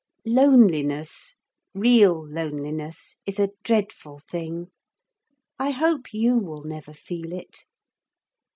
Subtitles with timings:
[0.25, 1.35] Loneliness,
[1.75, 4.71] real loneliness is a dreadful thing.
[5.59, 7.65] I hope you will never feel it.